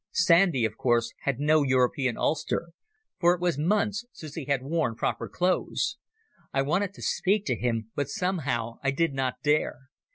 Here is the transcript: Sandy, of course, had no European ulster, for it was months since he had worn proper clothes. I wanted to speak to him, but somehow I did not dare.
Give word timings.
Sandy, 0.13 0.65
of 0.65 0.77
course, 0.77 1.13
had 1.25 1.39
no 1.39 1.61
European 1.61 2.17
ulster, 2.17 2.69
for 3.19 3.35
it 3.35 3.39
was 3.39 3.59
months 3.59 4.03
since 4.11 4.33
he 4.33 4.45
had 4.45 4.63
worn 4.63 4.95
proper 4.95 5.29
clothes. 5.29 5.97
I 6.51 6.63
wanted 6.63 6.95
to 6.95 7.03
speak 7.03 7.45
to 7.45 7.55
him, 7.55 7.91
but 7.93 8.09
somehow 8.09 8.79
I 8.83 8.89
did 8.89 9.13
not 9.13 9.35
dare. 9.43 9.91